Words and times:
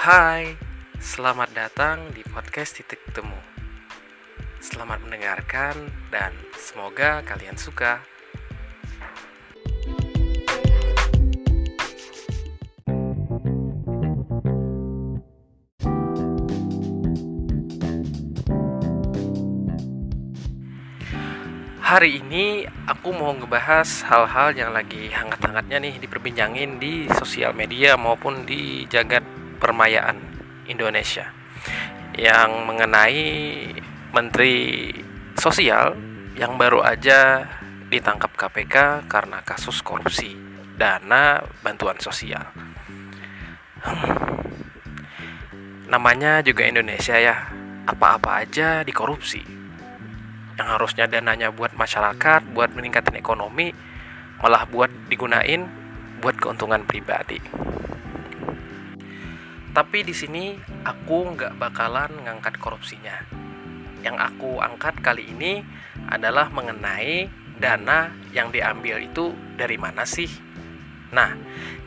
Hai, 0.00 0.56
selamat 0.96 1.52
datang 1.52 2.08
di 2.16 2.24
podcast 2.24 2.80
Titik 2.80 3.04
Temu. 3.12 3.36
Selamat 4.56 5.04
mendengarkan 5.04 5.76
dan 6.08 6.32
semoga 6.56 7.20
kalian 7.20 7.60
suka. 7.60 8.00
Hari 21.84 22.24
ini 22.24 22.64
aku 22.88 23.12
mau 23.12 23.36
ngebahas 23.36 24.00
hal-hal 24.08 24.56
yang 24.56 24.72
lagi 24.72 25.12
hangat-hangatnya 25.12 25.76
nih 25.76 25.94
diperbincangin 26.00 26.80
di 26.80 27.04
sosial 27.20 27.52
media 27.52 28.00
maupun 28.00 28.48
di 28.48 28.88
jagat 28.88 29.39
permayaan 29.60 30.16
Indonesia 30.64 31.28
yang 32.16 32.64
mengenai 32.64 33.28
Menteri 34.10 34.90
Sosial 35.36 35.94
yang 36.34 36.56
baru 36.56 36.80
aja 36.82 37.46
ditangkap 37.92 38.32
KPK 38.34 39.06
karena 39.06 39.44
kasus 39.44 39.84
korupsi 39.84 40.34
dana 40.80 41.44
bantuan 41.60 42.00
sosial. 42.00 42.48
Namanya 45.92 46.40
juga 46.40 46.64
Indonesia 46.64 47.18
ya, 47.20 47.50
apa-apa 47.84 48.46
aja 48.46 48.80
dikorupsi 48.86 49.42
yang 50.60 50.76
harusnya 50.76 51.08
dananya 51.08 51.48
buat 51.48 51.72
masyarakat, 51.72 52.52
buat 52.52 52.76
meningkatkan 52.76 53.16
ekonomi, 53.16 53.72
malah 54.44 54.68
buat 54.68 54.92
digunain 55.08 55.64
buat 56.20 56.36
keuntungan 56.36 56.84
pribadi. 56.84 57.40
Tapi 59.80 60.04
di 60.04 60.12
sini 60.12 60.60
aku 60.84 61.32
nggak 61.32 61.56
bakalan 61.56 62.12
ngangkat 62.20 62.60
korupsinya. 62.60 63.16
Yang 64.04 64.16
aku 64.28 64.60
angkat 64.60 65.00
kali 65.00 65.32
ini 65.32 65.64
adalah 66.04 66.52
mengenai 66.52 67.32
dana 67.56 68.12
yang 68.28 68.52
diambil 68.52 69.00
itu 69.00 69.32
dari 69.56 69.80
mana 69.80 70.04
sih? 70.04 70.28
Nah, 71.16 71.32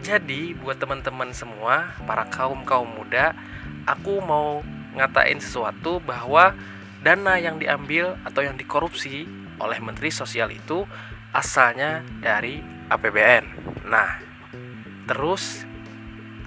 jadi 0.02 0.58
buat 0.58 0.82
teman-teman 0.82 1.38
semua, 1.38 1.94
para 2.10 2.26
kaum-kaum 2.34 2.90
muda, 2.90 3.38
aku 3.86 4.26
mau 4.26 4.66
ngatain 4.98 5.38
sesuatu 5.38 6.02
bahwa 6.02 6.58
dana 7.06 7.38
yang 7.38 7.62
diambil 7.62 8.18
atau 8.26 8.42
yang 8.42 8.58
dikorupsi 8.58 9.30
oleh 9.62 9.78
Menteri 9.78 10.10
Sosial 10.10 10.50
itu 10.50 10.82
asalnya 11.30 12.02
dari 12.26 12.58
APBN. 12.90 13.46
Nah, 13.86 14.18
terus 15.06 15.70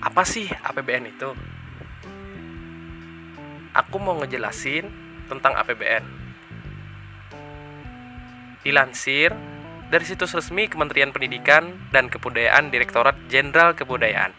apa 0.06 0.22
sih 0.22 0.46
APBN 0.46 1.10
itu? 1.10 1.34
Aku 3.74 3.98
mau 3.98 4.14
ngejelasin 4.22 4.86
tentang 5.26 5.58
APBN. 5.58 6.06
Dilansir 8.62 9.34
dari 9.90 10.04
situs 10.06 10.30
resmi 10.30 10.70
Kementerian 10.70 11.10
Pendidikan 11.10 11.90
dan 11.90 12.06
Kebudayaan 12.06 12.70
Direktorat 12.70 13.18
Jenderal 13.26 13.74
Kebudayaan. 13.74 14.30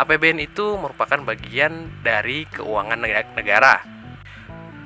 APBN 0.00 0.40
itu 0.40 0.80
merupakan 0.80 1.20
bagian 1.20 1.92
dari 2.00 2.48
keuangan 2.48 2.96
negara 3.36 3.84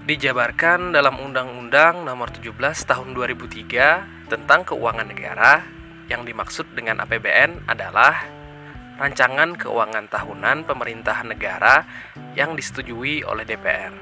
dijabarkan 0.06 0.94
dalam 0.94 1.18
Undang-Undang 1.18 2.06
Nomor 2.06 2.30
17 2.34 2.54
Tahun 2.58 3.08
2003 3.14 4.30
tentang 4.30 4.62
Keuangan 4.66 5.06
Negara 5.06 5.66
yang 6.06 6.22
dimaksud 6.22 6.74
dengan 6.74 7.02
APBN 7.02 7.66
adalah 7.66 8.35
rancangan 8.96 9.60
keuangan 9.60 10.08
tahunan 10.08 10.64
pemerintahan 10.64 11.28
negara 11.28 11.84
yang 12.32 12.56
disetujui 12.56 13.24
oleh 13.24 13.44
DPR. 13.44 13.92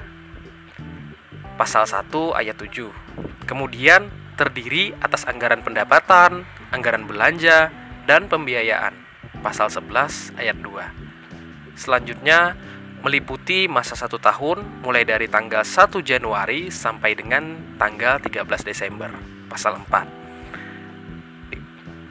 Pasal 1.55 1.87
1 1.87 2.11
ayat 2.35 2.55
7. 2.55 3.47
Kemudian 3.47 4.11
terdiri 4.35 4.91
atas 4.99 5.23
anggaran 5.27 5.63
pendapatan, 5.63 6.43
anggaran 6.71 7.07
belanja, 7.07 7.71
dan 8.07 8.27
pembiayaan. 8.27 8.95
Pasal 9.39 9.71
11 9.71 10.35
ayat 10.35 10.57
2. 10.59 11.79
Selanjutnya 11.79 12.55
meliputi 13.03 13.69
masa 13.69 13.93
satu 13.93 14.17
tahun 14.17 14.81
mulai 14.81 15.05
dari 15.05 15.29
tanggal 15.29 15.61
1 15.61 16.01
Januari 16.01 16.73
sampai 16.73 17.13
dengan 17.13 17.75
tanggal 17.77 18.17
13 18.17 18.47
Desember 18.65 19.13
pasal 19.45 19.77
4 19.77 20.24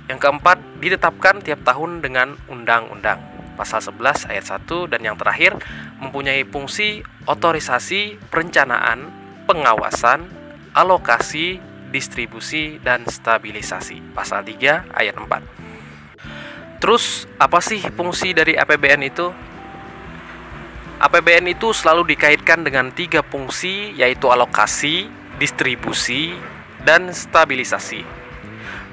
yang 0.08 0.20
keempat 0.20 0.60
ditetapkan 0.80 1.40
tiap 1.40 1.64
tahun 1.64 2.04
dengan 2.04 2.36
undang-undang 2.48 3.20
pasal 3.54 3.80
11 3.80 4.30
ayat 4.34 4.44
1 4.44 4.90
dan 4.90 5.00
yang 5.00 5.16
terakhir 5.16 5.56
mempunyai 6.02 6.42
fungsi 6.44 7.06
otorisasi 7.24 8.18
perencanaan 8.28 9.08
pengawasan 9.46 10.26
alokasi 10.74 11.62
distribusi 11.94 12.82
dan 12.82 13.06
stabilisasi 13.06 14.02
pasal 14.12 14.42
3 14.42 14.90
ayat 14.90 15.14
4 15.14 15.64
Terus 16.84 17.24
apa 17.40 17.64
sih 17.64 17.80
fungsi 17.80 18.36
dari 18.36 18.60
APBN 18.60 19.08
itu? 19.08 19.32
APBN 21.00 21.56
itu 21.56 21.72
selalu 21.72 22.12
dikaitkan 22.12 22.60
dengan 22.60 22.92
tiga 22.92 23.24
fungsi 23.24 23.96
yaitu 23.96 24.28
alokasi, 24.28 25.08
distribusi, 25.40 26.36
dan 26.84 27.08
stabilisasi. 27.08 28.23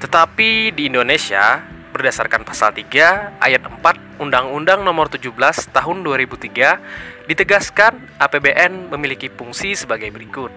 Tetapi 0.00 0.74
di 0.74 0.90
Indonesia, 0.90 1.62
berdasarkan 1.92 2.42
pasal 2.42 2.72
3 2.72 3.36
ayat 3.38 3.62
4 3.62 4.20
Undang-Undang 4.22 4.80
Nomor 4.80 5.12
17 5.12 5.28
Tahun 5.70 5.96
2003 6.00 7.28
ditegaskan 7.28 8.16
APBN 8.16 8.92
memiliki 8.96 9.28
fungsi 9.28 9.76
sebagai 9.76 10.08
berikut. 10.08 10.50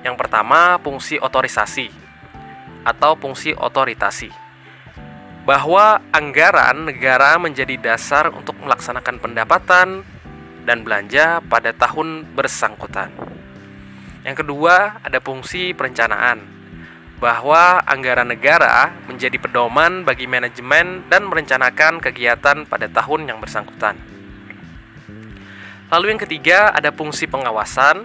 Yang 0.00 0.16
pertama, 0.16 0.80
fungsi 0.80 1.20
otorisasi 1.20 1.92
atau 2.86 3.18
fungsi 3.18 3.52
otoritasi 3.52 4.30
bahwa 5.46 6.02
anggaran 6.10 6.90
negara 6.90 7.38
menjadi 7.38 7.78
dasar 7.78 8.34
untuk 8.34 8.58
melaksanakan 8.58 9.22
pendapatan, 9.22 10.02
dan 10.66 10.82
belanja 10.82 11.40
pada 11.46 11.70
tahun 11.70 12.26
bersangkutan. 12.34 13.14
Yang 14.26 14.42
kedua, 14.42 14.98
ada 15.06 15.22
fungsi 15.22 15.70
perencanaan, 15.70 16.42
bahwa 17.16 17.80
anggaran 17.88 18.28
negara 18.28 18.92
menjadi 19.08 19.40
pedoman 19.40 20.04
bagi 20.04 20.28
manajemen 20.28 21.08
dan 21.08 21.24
merencanakan 21.24 22.00
kegiatan 22.04 22.68
pada 22.68 22.86
tahun 22.92 23.32
yang 23.32 23.38
bersangkutan. 23.40 23.96
Lalu 25.88 26.04
yang 26.12 26.20
ketiga, 26.20 26.74
ada 26.74 26.90
fungsi 26.92 27.30
pengawasan, 27.30 28.04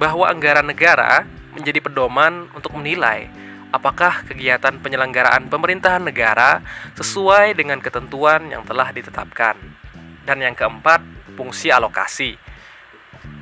bahwa 0.00 0.24
anggaran 0.26 0.64
negara 0.64 1.28
menjadi 1.52 1.84
pedoman 1.84 2.48
untuk 2.56 2.72
menilai 2.72 3.28
apakah 3.70 4.26
kegiatan 4.26 4.80
penyelenggaraan 4.82 5.46
pemerintahan 5.46 6.02
negara 6.02 6.62
sesuai 6.98 7.54
dengan 7.54 7.78
ketentuan 7.78 8.50
yang 8.50 8.66
telah 8.66 8.90
ditetapkan. 8.90 9.56
Dan 10.26 10.42
yang 10.42 10.54
keempat, 10.54 11.00
fungsi 11.38 11.72
alokasi. 11.72 12.36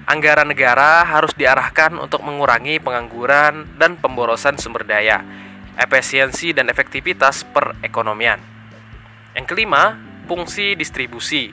Anggaran 0.09 0.49
negara 0.49 1.05
harus 1.05 1.37
diarahkan 1.37 2.01
untuk 2.01 2.25
mengurangi 2.25 2.81
pengangguran 2.81 3.69
dan 3.77 4.01
pemborosan 4.01 4.57
sumber 4.57 4.89
daya, 4.89 5.21
efisiensi 5.77 6.57
dan 6.57 6.73
efektivitas 6.73 7.45
perekonomian. 7.45 8.41
Yang 9.37 9.53
kelima, 9.53 10.01
fungsi 10.25 10.73
distribusi. 10.81 11.53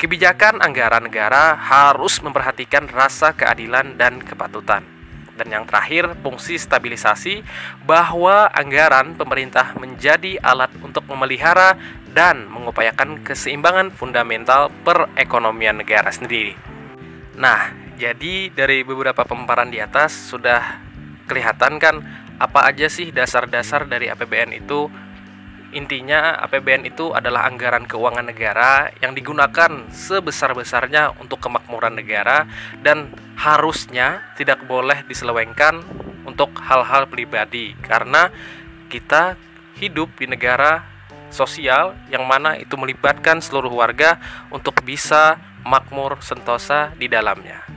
Kebijakan 0.00 0.64
anggaran 0.64 1.04
negara 1.04 1.52
harus 1.52 2.16
memperhatikan 2.24 2.88
rasa 2.88 3.36
keadilan 3.36 4.00
dan 4.00 4.24
kepatutan. 4.24 4.88
Dan 5.36 5.52
yang 5.52 5.68
terakhir, 5.68 6.16
fungsi 6.24 6.56
stabilisasi 6.56 7.44
bahwa 7.84 8.48
anggaran 8.56 9.12
pemerintah 9.20 9.76
menjadi 9.76 10.40
alat 10.40 10.72
untuk 10.80 11.04
memelihara 11.12 11.76
dan 12.08 12.48
mengupayakan 12.48 13.20
keseimbangan 13.20 13.92
fundamental 13.92 14.72
perekonomian 14.80 15.84
negara 15.84 16.08
sendiri. 16.08 16.56
Nah, 17.36 17.81
jadi 18.02 18.50
dari 18.50 18.82
beberapa 18.82 19.22
pemaparan 19.22 19.70
di 19.70 19.78
atas 19.78 20.34
sudah 20.34 20.82
kelihatan 21.30 21.78
kan 21.78 22.02
apa 22.42 22.66
aja 22.66 22.90
sih 22.90 23.14
dasar-dasar 23.14 23.86
dari 23.86 24.10
APBN 24.10 24.58
itu? 24.58 24.90
Intinya 25.70 26.34
APBN 26.42 26.90
itu 26.90 27.14
adalah 27.14 27.46
anggaran 27.46 27.86
keuangan 27.86 28.26
negara 28.26 28.90
yang 28.98 29.14
digunakan 29.14 29.86
sebesar-besarnya 29.94 31.14
untuk 31.22 31.38
kemakmuran 31.38 31.94
negara 31.94 32.44
dan 32.82 33.14
harusnya 33.38 34.34
tidak 34.34 34.66
boleh 34.66 35.06
diselewengkan 35.06 35.86
untuk 36.26 36.50
hal-hal 36.58 37.06
pribadi 37.06 37.78
karena 37.86 38.34
kita 38.90 39.38
hidup 39.78 40.10
di 40.18 40.26
negara 40.26 40.84
sosial 41.32 41.96
yang 42.12 42.26
mana 42.26 42.58
itu 42.58 42.74
melibatkan 42.74 43.38
seluruh 43.40 43.72
warga 43.72 44.18
untuk 44.52 44.82
bisa 44.84 45.40
makmur 45.64 46.20
sentosa 46.20 46.92
di 47.00 47.08
dalamnya. 47.08 47.71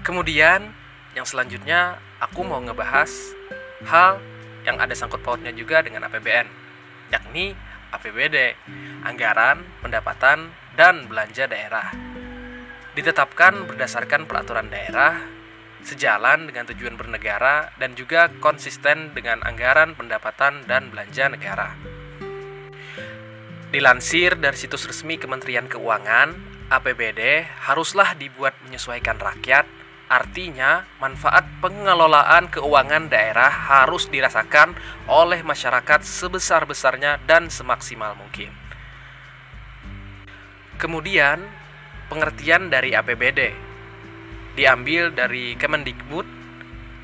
Kemudian 0.00 0.72
yang 1.12 1.26
selanjutnya 1.28 2.00
aku 2.22 2.40
mau 2.40 2.60
ngebahas 2.62 3.10
hal 3.84 4.20
yang 4.64 4.80
ada 4.80 4.92
sangkut 4.96 5.20
pautnya 5.20 5.52
juga 5.52 5.84
dengan 5.84 6.08
APBN, 6.08 6.48
yakni 7.12 7.52
APBD, 7.90 8.54
anggaran, 9.04 9.66
pendapatan, 9.82 10.52
dan 10.78 11.10
belanja 11.10 11.50
daerah. 11.50 11.90
Ditetapkan 12.94 13.66
berdasarkan 13.66 14.24
peraturan 14.24 14.70
daerah, 14.70 15.20
sejalan 15.82 16.46
dengan 16.46 16.68
tujuan 16.70 16.94
bernegara, 16.94 17.72
dan 17.80 17.96
juga 17.96 18.30
konsisten 18.38 19.12
dengan 19.16 19.42
anggaran, 19.42 19.96
pendapatan, 19.98 20.64
dan 20.68 20.92
belanja 20.92 21.32
negara. 21.32 21.74
Dilansir 23.70 24.34
dari 24.34 24.58
situs 24.58 24.86
resmi 24.86 25.14
Kementerian 25.14 25.70
Keuangan, 25.70 26.34
APBD 26.70 27.46
haruslah 27.66 28.14
dibuat 28.18 28.54
menyesuaikan 28.66 29.18
rakyat 29.18 29.79
Artinya, 30.10 30.90
manfaat 30.98 31.46
pengelolaan 31.62 32.50
keuangan 32.50 33.06
daerah 33.06 33.46
harus 33.46 34.10
dirasakan 34.10 34.74
oleh 35.06 35.46
masyarakat 35.46 36.02
sebesar-besarnya 36.02 37.22
dan 37.30 37.46
semaksimal 37.46 38.18
mungkin. 38.18 38.50
Kemudian, 40.82 41.46
pengertian 42.10 42.74
dari 42.74 42.90
APBD 42.90 43.54
diambil 44.58 45.14
dari 45.14 45.54
Kemendikbud. 45.54 46.42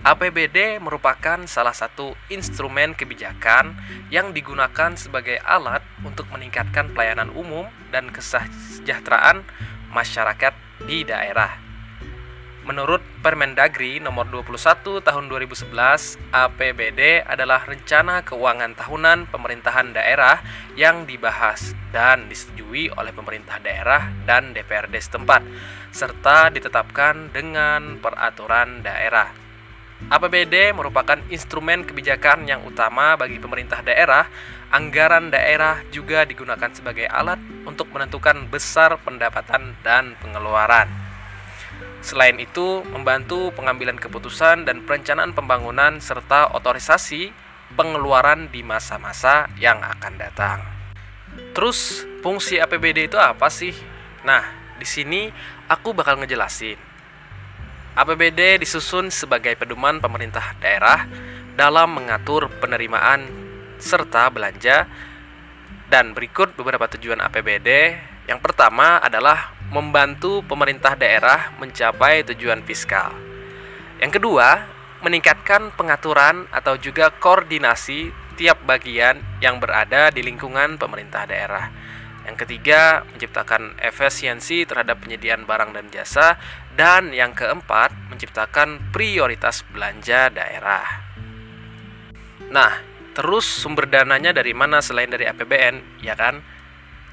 APBD 0.02 0.82
merupakan 0.82 1.46
salah 1.46 1.74
satu 1.74 2.14
instrumen 2.30 2.94
kebijakan 2.94 3.74
yang 4.10 4.30
digunakan 4.34 4.94
sebagai 4.98 5.38
alat 5.46 5.82
untuk 6.02 6.26
meningkatkan 6.34 6.90
pelayanan 6.90 7.30
umum 7.34 7.70
dan 7.90 8.10
kesejahteraan 8.10 9.46
masyarakat 9.90 10.54
di 10.86 11.02
daerah. 11.02 11.65
Menurut 12.66 12.98
Permendagri 13.22 14.02
nomor 14.02 14.26
21 14.26 14.98
tahun 14.98 15.24
2011, 15.30 15.70
APBD 16.34 17.22
adalah 17.22 17.62
rencana 17.62 18.26
keuangan 18.26 18.74
tahunan 18.74 19.30
pemerintahan 19.30 19.94
daerah 19.94 20.42
yang 20.74 21.06
dibahas 21.06 21.78
dan 21.94 22.26
disetujui 22.26 22.90
oleh 22.90 23.14
pemerintah 23.14 23.62
daerah 23.62 24.10
dan 24.26 24.50
DPRD 24.50 24.98
setempat 24.98 25.46
serta 25.94 26.50
ditetapkan 26.50 27.30
dengan 27.30 28.02
peraturan 28.02 28.82
daerah. 28.82 29.30
APBD 30.10 30.74
merupakan 30.74 31.22
instrumen 31.30 31.86
kebijakan 31.86 32.50
yang 32.50 32.66
utama 32.66 33.14
bagi 33.14 33.38
pemerintah 33.38 33.78
daerah. 33.86 34.26
Anggaran 34.74 35.30
daerah 35.30 35.86
juga 35.94 36.26
digunakan 36.26 36.68
sebagai 36.74 37.06
alat 37.06 37.38
untuk 37.62 37.86
menentukan 37.94 38.50
besar 38.50 38.98
pendapatan 39.06 39.78
dan 39.86 40.18
pengeluaran. 40.18 41.05
Selain 42.06 42.38
itu, 42.38 42.86
membantu 42.86 43.50
pengambilan 43.50 43.98
keputusan 43.98 44.62
dan 44.62 44.86
perencanaan 44.86 45.34
pembangunan 45.34 45.98
serta 45.98 46.54
otorisasi 46.54 47.34
pengeluaran 47.74 48.46
di 48.46 48.62
masa-masa 48.62 49.50
yang 49.58 49.82
akan 49.82 50.14
datang. 50.14 50.62
Terus, 51.50 52.06
fungsi 52.22 52.62
APBD 52.62 53.10
itu 53.10 53.18
apa 53.18 53.50
sih? 53.50 53.74
Nah, 54.22 54.46
di 54.78 54.86
sini 54.86 55.34
aku 55.66 55.90
bakal 55.90 56.22
ngejelasin. 56.22 56.78
APBD 57.98 58.62
disusun 58.62 59.10
sebagai 59.10 59.58
pedoman 59.58 59.98
pemerintah 59.98 60.54
daerah 60.62 61.10
dalam 61.58 61.90
mengatur 61.90 62.46
penerimaan 62.62 63.26
serta 63.82 64.30
belanja 64.30 64.86
dan 65.90 66.14
berikut 66.14 66.54
beberapa 66.54 66.86
tujuan 66.86 67.18
APBD. 67.18 67.98
Yang 68.30 68.40
pertama 68.46 69.02
adalah 69.02 69.55
membantu 69.70 70.42
pemerintah 70.46 70.94
daerah 70.94 71.54
mencapai 71.58 72.22
tujuan 72.32 72.62
fiskal. 72.62 73.10
Yang 73.98 74.20
kedua, 74.20 74.68
meningkatkan 75.00 75.72
pengaturan 75.74 76.48
atau 76.52 76.76
juga 76.76 77.12
koordinasi 77.12 78.12
tiap 78.36 78.60
bagian 78.68 79.20
yang 79.40 79.56
berada 79.56 80.12
di 80.12 80.20
lingkungan 80.20 80.76
pemerintah 80.76 81.24
daerah. 81.24 81.72
Yang 82.26 82.42
ketiga, 82.42 83.06
menciptakan 83.14 83.78
efisiensi 83.78 84.66
terhadap 84.66 84.98
penyediaan 84.98 85.46
barang 85.46 85.70
dan 85.78 85.86
jasa. 85.94 86.34
Dan 86.74 87.14
yang 87.14 87.32
keempat, 87.32 87.94
menciptakan 88.10 88.90
prioritas 88.90 89.62
belanja 89.70 90.28
daerah. 90.34 90.84
Nah, 92.50 92.82
terus 93.14 93.46
sumber 93.46 93.86
dananya 93.86 94.34
dari 94.34 94.52
mana 94.52 94.82
selain 94.82 95.08
dari 95.08 95.24
APBN, 95.24 96.02
ya 96.02 96.18
kan? 96.18 96.42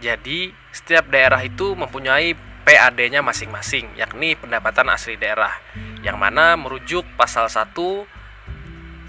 Jadi, 0.01 0.62
setiap 0.73 1.05
daerah 1.13 1.37
itu 1.45 1.77
mempunyai 1.77 2.33
PAD-nya 2.65 3.21
masing-masing, 3.21 3.93
yakni 3.93 4.33
pendapatan 4.33 4.89
asli 4.89 5.13
daerah, 5.19 5.53
yang 6.01 6.17
mana 6.17 6.57
merujuk 6.57 7.05
pasal 7.13 7.45
1 7.45 7.77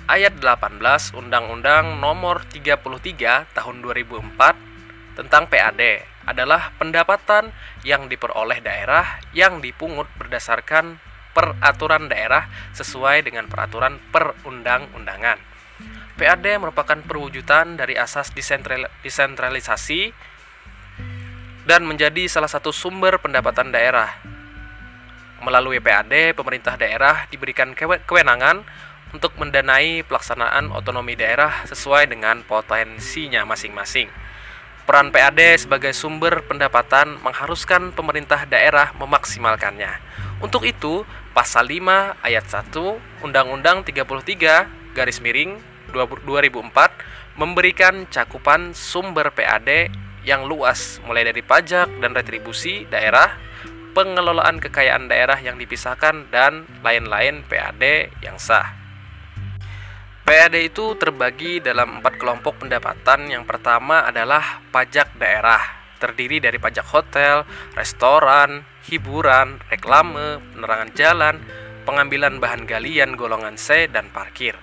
ayat 0.05 0.37
18 0.37 0.82
Undang-Undang 1.16 1.96
Nomor 1.96 2.44
33 2.44 3.49
Tahun 3.56 3.76
2004 3.81 5.16
tentang 5.16 5.49
PAD 5.49 6.05
adalah 6.28 6.75
pendapatan 6.76 7.55
yang 7.87 8.10
diperoleh 8.12 8.60
daerah 8.60 9.22
yang 9.32 9.64
dipungut 9.64 10.10
berdasarkan 10.20 11.00
peraturan 11.32 12.10
daerah 12.12 12.50
sesuai 12.76 13.25
dengan 13.25 13.49
peraturan 13.49 14.02
perundang-undangan. 14.12 15.38
PAD 16.14 16.46
merupakan 16.62 16.99
perwujudan 17.02 17.75
dari 17.75 17.99
asas 17.99 18.31
desentralisasi 19.02 20.14
dan 21.64 21.84
menjadi 21.88 22.28
salah 22.28 22.49
satu 22.49 22.72
sumber 22.72 23.16
pendapatan 23.20 23.72
daerah. 23.72 24.12
Melalui 25.44 25.81
PAD, 25.81 26.32
pemerintah 26.32 26.76
daerah 26.81 27.28
diberikan 27.28 27.76
kewenangan 27.76 28.64
untuk 29.12 29.37
mendanai 29.37 30.02
pelaksanaan 30.05 30.72
otonomi 30.72 31.14
daerah 31.14 31.64
sesuai 31.69 32.08
dengan 32.08 32.40
potensinya 32.43 33.44
masing-masing. 33.44 34.08
Peran 34.84 35.08
PAD 35.08 35.56
sebagai 35.56 35.96
sumber 35.96 36.44
pendapatan 36.44 37.16
mengharuskan 37.25 37.93
pemerintah 37.96 38.44
daerah 38.44 38.93
memaksimalkannya. 39.00 39.96
Untuk 40.44 40.69
itu, 40.69 41.08
pasal 41.32 41.72
5 41.72 42.20
ayat 42.20 42.44
1 42.44 43.25
Undang-Undang 43.25 43.88
33 43.88 44.93
garis 44.93 45.19
miring 45.25 45.56
2004 45.93 47.40
memberikan 47.40 48.05
cakupan 48.12 48.76
sumber 48.76 49.32
PAD 49.32 49.88
yang 50.24 50.48
luas, 50.48 50.98
mulai 51.04 51.28
dari 51.28 51.44
pajak 51.44 52.00
dan 52.00 52.16
retribusi 52.16 52.88
daerah, 52.88 53.36
pengelolaan 53.93 54.58
kekayaan 54.58 55.06
daerah 55.06 55.38
yang 55.38 55.60
dipisahkan, 55.60 56.32
dan 56.32 56.64
lain-lain 56.81 57.44
PAD 57.46 58.10
yang 58.24 58.40
sah. 58.40 58.72
PAD 60.24 60.56
itu 60.56 60.96
terbagi 60.96 61.60
dalam 61.60 62.00
empat 62.00 62.16
kelompok 62.16 62.64
pendapatan. 62.64 63.28
Yang 63.28 63.44
pertama 63.44 64.08
adalah 64.08 64.64
pajak 64.72 65.20
daerah, 65.20 65.60
terdiri 66.00 66.40
dari 66.40 66.56
pajak 66.56 66.88
hotel, 66.88 67.44
restoran, 67.76 68.64
hiburan, 68.88 69.60
reklame, 69.69 70.40
penerangan 70.56 70.90
jalan, 70.96 71.36
pengambilan 71.84 72.40
bahan 72.40 72.64
galian 72.64 73.20
golongan 73.20 73.60
C, 73.60 73.84
dan 73.93 74.08
parkir. 74.08 74.56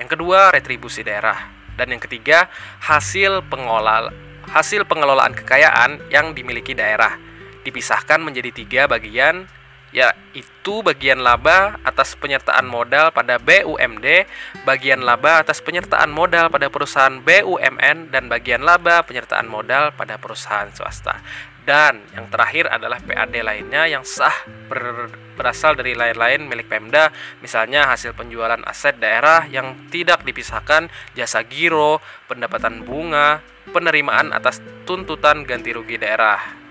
Yang 0.00 0.16
kedua, 0.16 0.48
retribusi 0.48 1.04
daerah. 1.04 1.52
Dan 1.76 1.92
yang 1.92 2.00
ketiga, 2.00 2.48
hasil 2.80 3.44
pengolah 3.52 4.08
hasil 4.50 4.86
pengelolaan 4.86 5.34
kekayaan 5.34 5.98
yang 6.10 6.34
dimiliki 6.36 6.74
daerah 6.74 7.18
dipisahkan 7.66 8.22
menjadi 8.22 8.50
tiga 8.54 8.82
bagian 8.86 9.50
yaitu 9.94 10.84
bagian 10.84 11.24
laba 11.24 11.80
atas 11.80 12.18
penyertaan 12.20 12.68
modal 12.68 13.14
pada 13.16 13.40
BUMD, 13.40 14.28
bagian 14.68 15.00
laba 15.00 15.40
atas 15.40 15.64
penyertaan 15.64 16.12
modal 16.12 16.52
pada 16.52 16.68
perusahaan 16.68 17.16
BUMN, 17.24 18.12
dan 18.12 18.28
bagian 18.28 18.60
laba 18.60 19.00
penyertaan 19.08 19.48
modal 19.48 19.96
pada 19.96 20.20
perusahaan 20.20 20.68
swasta. 20.74 21.22
Dan 21.66 22.06
yang 22.14 22.30
terakhir 22.30 22.70
adalah 22.70 23.02
PAD 23.02 23.42
lainnya 23.42 23.90
yang 23.90 24.06
sah 24.06 24.46
ber, 24.70 25.10
berasal 25.34 25.74
dari 25.74 25.98
lain-lain 25.98 26.46
milik 26.46 26.70
Pemda, 26.70 27.10
misalnya 27.42 27.90
hasil 27.90 28.14
penjualan 28.14 28.62
aset 28.62 29.02
daerah 29.02 29.50
yang 29.50 29.90
tidak 29.90 30.22
dipisahkan, 30.22 30.86
jasa 31.18 31.42
giro, 31.42 31.98
pendapatan 32.30 32.86
bunga, 32.86 33.42
penerimaan 33.74 34.30
atas 34.30 34.62
tuntutan 34.86 35.42
ganti 35.42 35.74
rugi 35.74 35.98
daerah. 35.98 36.65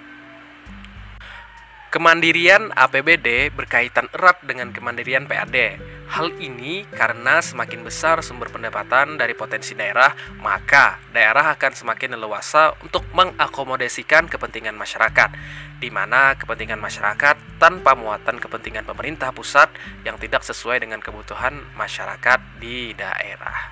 Kemandirian 1.95 2.75
APBD 2.75 3.55
berkaitan 3.55 4.11
erat 4.11 4.43
dengan 4.43 4.75
kemandirian 4.75 5.31
PAD. 5.31 5.79
Hal 6.11 6.27
ini 6.43 6.83
karena 6.91 7.39
semakin 7.39 7.87
besar 7.87 8.19
sumber 8.19 8.51
pendapatan 8.51 9.15
dari 9.15 9.31
potensi 9.31 9.79
daerah, 9.79 10.11
maka 10.43 10.99
daerah 11.15 11.55
akan 11.55 11.71
semakin 11.71 12.19
leluasa 12.19 12.75
untuk 12.83 13.07
mengakomodasikan 13.15 14.27
kepentingan 14.27 14.75
masyarakat, 14.75 15.39
di 15.79 15.87
mana 15.87 16.35
kepentingan 16.35 16.83
masyarakat 16.83 17.63
tanpa 17.63 17.95
muatan 17.95 18.43
kepentingan 18.43 18.83
pemerintah 18.83 19.31
pusat 19.31 19.71
yang 20.03 20.19
tidak 20.19 20.43
sesuai 20.43 20.83
dengan 20.83 20.99
kebutuhan 20.99 21.63
masyarakat 21.79 22.59
di 22.59 22.91
daerah. 22.91 23.71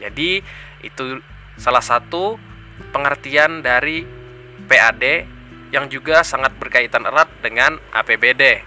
Jadi, 0.00 0.40
itu 0.80 1.20
salah 1.60 1.84
satu 1.84 2.40
pengertian 2.96 3.60
dari 3.60 4.08
PAD 4.64 5.35
yang 5.76 5.92
juga 5.92 6.24
sangat 6.24 6.56
berkaitan 6.56 7.04
erat 7.04 7.28
dengan 7.44 7.76
APBD. 7.92 8.64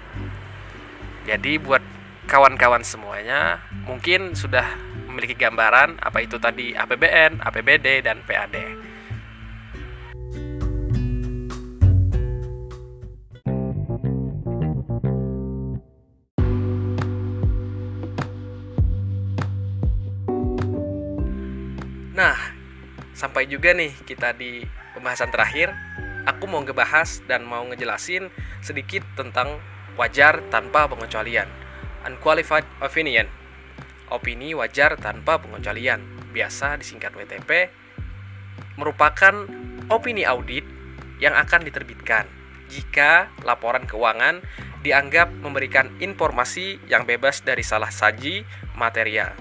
Jadi 1.25 1.57
buat 1.57 1.81
kawan-kawan 2.29 2.85
semuanya 2.85 3.65
mungkin 3.89 4.37
sudah 4.37 4.77
memiliki 5.09 5.33
gambaran 5.33 5.97
apa 5.97 6.21
itu 6.21 6.37
tadi 6.37 6.77
APBN, 6.77 7.41
APBD, 7.41 8.05
dan 8.05 8.21
PAD. 8.21 8.85
Nah, 22.13 22.37
sampai 23.17 23.49
juga 23.49 23.73
nih 23.73 23.97
kita 24.05 24.37
di 24.37 24.61
pembahasan 24.93 25.33
terakhir. 25.33 25.73
Aku 26.29 26.45
mau 26.45 26.61
ngebahas 26.61 27.25
dan 27.25 27.41
mau 27.41 27.65
ngejelasin 27.65 28.29
sedikit 28.61 29.01
tentang 29.17 29.57
wajar 29.97 30.45
tanpa 30.53 30.85
pengecualian. 30.85 31.49
Unqualified 32.05 32.69
opinion. 32.85 33.25
Opini 34.13 34.53
wajar 34.53 34.93
tanpa 35.01 35.41
pengecualian, 35.41 36.01
biasa 36.29 36.77
disingkat 36.77 37.17
WTP, 37.17 37.73
merupakan 38.77 39.45
opini 39.89 40.21
audit 40.25 40.65
yang 41.17 41.33
akan 41.33 41.65
diterbitkan 41.65 42.29
jika 42.69 43.33
laporan 43.41 43.89
keuangan 43.89 44.45
dianggap 44.85 45.33
memberikan 45.33 45.97
informasi 45.97 46.77
yang 46.85 47.09
bebas 47.09 47.41
dari 47.41 47.65
salah 47.65 47.89
saji 47.89 48.45
material. 48.77 49.33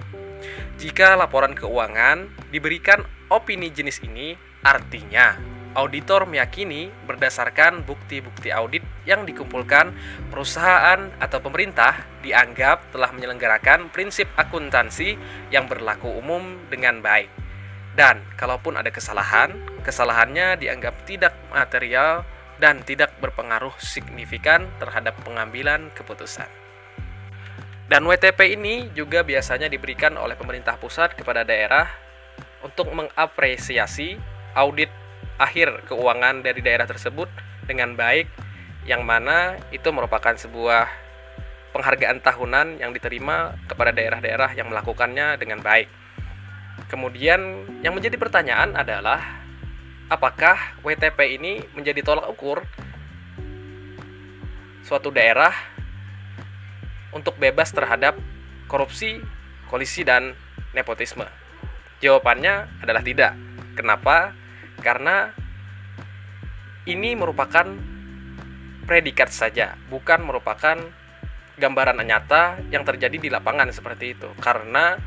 Jika 0.81 1.13
laporan 1.13 1.53
keuangan 1.53 2.49
diberikan 2.49 3.05
opini 3.29 3.69
jenis 3.69 4.01
ini, 4.01 4.33
artinya 4.65 5.58
auditor 5.77 6.25
meyakini 6.25 6.89
berdasarkan 7.05 7.85
bukti-bukti 7.85 8.49
audit 8.49 8.81
yang 9.05 9.25
dikumpulkan 9.25 9.93
perusahaan 10.33 11.13
atau 11.21 11.39
pemerintah 11.43 12.05
dianggap 12.25 12.89
telah 12.89 13.13
menyelenggarakan 13.13 13.93
prinsip 13.93 14.25
akuntansi 14.33 15.19
yang 15.53 15.69
berlaku 15.69 16.09
umum 16.09 16.57
dengan 16.71 17.01
baik. 17.03 17.29
Dan 17.93 18.23
kalaupun 18.39 18.79
ada 18.79 18.89
kesalahan, 18.89 19.59
kesalahannya 19.83 20.55
dianggap 20.57 21.03
tidak 21.03 21.35
material 21.51 22.23
dan 22.59 22.83
tidak 22.83 23.15
berpengaruh 23.23 23.75
signifikan 23.79 24.67
terhadap 24.79 25.15
pengambilan 25.23 25.91
keputusan. 25.95 26.47
Dan 27.89 28.05
WTP 28.05 28.53
ini 28.53 28.93
juga 28.93 29.25
biasanya 29.25 29.65
diberikan 29.65 30.13
oleh 30.13 30.37
pemerintah 30.37 30.77
pusat 30.77 31.17
kepada 31.17 31.41
daerah 31.41 31.89
untuk 32.61 32.93
mengapresiasi 32.93 34.19
audit 34.53 34.93
akhir 35.39 35.87
keuangan 35.87 36.43
dari 36.43 36.59
daerah 36.59 36.85
tersebut 36.85 37.31
dengan 37.63 37.95
baik 37.95 38.27
yang 38.83 39.07
mana 39.07 39.55
itu 39.71 39.87
merupakan 39.95 40.35
sebuah 40.35 40.85
penghargaan 41.71 42.19
tahunan 42.19 42.81
yang 42.81 42.91
diterima 42.91 43.55
kepada 43.69 43.93
daerah-daerah 43.93 44.51
yang 44.57 44.67
melakukannya 44.67 45.39
dengan 45.39 45.61
baik. 45.63 45.87
Kemudian 46.89 47.65
yang 47.85 47.93
menjadi 47.93 48.17
pertanyaan 48.17 48.73
adalah 48.73 49.21
apakah 50.09 50.81
WTP 50.81 51.37
ini 51.37 51.61
menjadi 51.77 52.01
tolak 52.01 52.25
ukur 52.33 52.65
suatu 54.81 55.13
daerah 55.13 55.53
untuk 57.13 57.37
bebas 57.37 57.69
terhadap 57.69 58.17
korupsi, 58.65 59.21
kolisi 59.69 60.01
dan 60.01 60.33
nepotisme? 60.73 61.29
Jawabannya 62.01 62.81
adalah 62.81 63.05
tidak. 63.05 63.37
Kenapa? 63.77 64.38
Karena 64.79 65.31
ini 66.87 67.13
merupakan 67.13 67.67
predikat 68.87 69.29
saja, 69.29 69.77
bukan 69.91 70.25
merupakan 70.25 70.79
gambaran 71.59 72.01
nyata 72.01 72.63
yang 72.71 72.87
terjadi 72.87 73.17
di 73.19 73.29
lapangan 73.29 73.69
seperti 73.69 74.17
itu. 74.17 74.31
Karena 74.39 74.97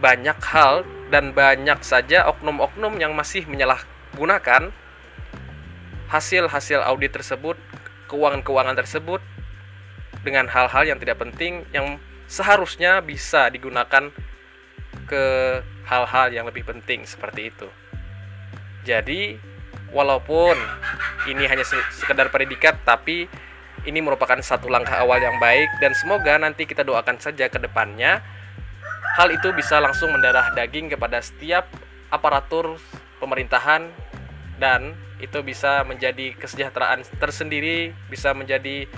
banyak 0.00 0.38
hal 0.40 0.86
dan 1.10 1.34
banyak 1.36 1.82
saja 1.84 2.24
oknum-oknum 2.30 2.96
yang 2.96 3.12
masih 3.12 3.44
menyalahgunakan 3.44 4.72
hasil-hasil 6.08 6.80
audit 6.86 7.12
tersebut, 7.12 7.58
keuangan-keuangan 8.06 8.78
tersebut 8.78 9.20
dengan 10.22 10.48
hal-hal 10.48 10.88
yang 10.88 10.98
tidak 11.02 11.20
penting 11.20 11.66
yang 11.74 12.00
seharusnya 12.30 13.04
bisa 13.04 13.52
digunakan 13.52 14.08
ke 15.04 15.24
hal-hal 15.84 16.32
yang 16.32 16.48
lebih 16.48 16.64
penting 16.64 17.04
seperti 17.04 17.52
itu. 17.52 17.68
Jadi, 18.84 19.40
walaupun 19.90 20.54
ini 21.26 21.48
hanya 21.48 21.64
sekedar 21.66 22.28
predikat, 22.28 22.84
tapi 22.84 23.26
ini 23.84 24.00
merupakan 24.00 24.36
satu 24.40 24.68
langkah 24.68 25.00
awal 25.00 25.20
yang 25.20 25.36
baik 25.36 25.68
dan 25.80 25.92
semoga 25.92 26.36
nanti 26.40 26.64
kita 26.64 26.84
doakan 26.84 27.20
saja 27.20 27.48
ke 27.48 27.56
depannya. 27.60 28.20
Hal 29.14 29.30
itu 29.30 29.52
bisa 29.54 29.78
langsung 29.78 30.10
mendarah 30.10 30.52
daging 30.56 30.90
kepada 30.92 31.22
setiap 31.22 31.68
aparatur 32.10 32.80
pemerintahan 33.22 33.88
dan 34.58 34.96
itu 35.22 35.40
bisa 35.40 35.86
menjadi 35.86 36.34
kesejahteraan 36.34 37.06
tersendiri, 37.16 37.94
bisa 38.10 38.34
menjadi 38.34 38.90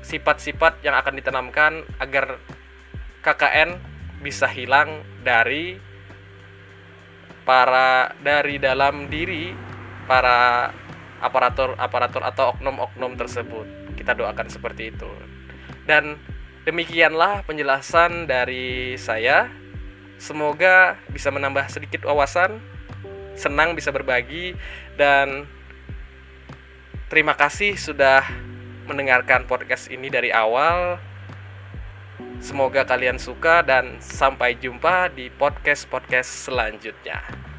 sifat-sifat 0.00 0.80
yang 0.80 0.96
akan 0.96 1.18
ditanamkan 1.18 1.84
agar 2.00 2.40
KKN 3.20 3.76
bisa 4.24 4.48
hilang 4.48 5.04
dari 5.20 5.76
para 7.44 8.14
dari 8.20 8.60
dalam 8.60 9.08
diri 9.08 9.52
para 10.04 10.70
aparatur 11.20 11.76
aparatur 11.76 12.24
atau 12.24 12.56
oknum-oknum 12.56 13.14
tersebut. 13.14 13.94
Kita 13.94 14.16
doakan 14.16 14.48
seperti 14.48 14.90
itu. 14.90 15.10
Dan 15.84 16.16
demikianlah 16.64 17.44
penjelasan 17.44 18.24
dari 18.26 18.96
saya. 18.96 19.48
Semoga 20.20 21.00
bisa 21.08 21.32
menambah 21.32 21.64
sedikit 21.72 22.04
wawasan, 22.04 22.60
senang 23.40 23.72
bisa 23.72 23.88
berbagi 23.88 24.52
dan 25.00 25.48
terima 27.08 27.32
kasih 27.32 27.72
sudah 27.80 28.20
mendengarkan 28.84 29.48
podcast 29.48 29.88
ini 29.88 30.12
dari 30.12 30.28
awal. 30.28 31.00
Semoga 32.40 32.88
kalian 32.88 33.20
suka 33.20 33.60
dan 33.60 34.00
sampai 34.00 34.56
jumpa 34.56 35.12
di 35.12 35.28
podcast-podcast 35.28 36.48
selanjutnya. 36.48 37.49